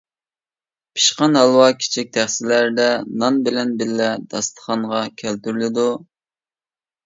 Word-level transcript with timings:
پىشقان 0.95 1.37
ھالۋا 1.39 1.67
كىچىك 1.81 2.09
تەخسىلەردە 2.17 2.89
نان 3.23 3.39
بىلەن 3.49 3.77
بىللە 3.85 4.11
داستىخانغا 4.35 5.07
كەلتۈرۈلىدۇ. 5.23 5.89